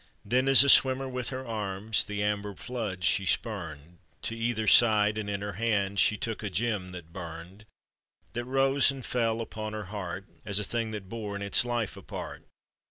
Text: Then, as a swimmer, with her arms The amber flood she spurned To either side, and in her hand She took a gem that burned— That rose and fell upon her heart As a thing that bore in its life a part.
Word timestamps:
Then, 0.25 0.47
as 0.47 0.63
a 0.63 0.67
swimmer, 0.67 1.07
with 1.07 1.29
her 1.29 1.45
arms 1.45 2.05
The 2.05 2.23
amber 2.23 2.55
flood 2.55 3.03
she 3.03 3.23
spurned 3.27 3.99
To 4.23 4.35
either 4.35 4.65
side, 4.65 5.15
and 5.19 5.29
in 5.29 5.41
her 5.41 5.51
hand 5.61 5.99
She 5.99 6.17
took 6.17 6.41
a 6.41 6.49
gem 6.49 6.91
that 6.93 7.13
burned— 7.13 7.67
That 8.33 8.45
rose 8.45 8.89
and 8.89 9.05
fell 9.05 9.41
upon 9.41 9.73
her 9.73 9.85
heart 9.93 10.25
As 10.43 10.57
a 10.57 10.63
thing 10.63 10.89
that 10.89 11.07
bore 11.07 11.35
in 11.35 11.43
its 11.43 11.63
life 11.63 11.95
a 11.95 12.01
part. 12.01 12.47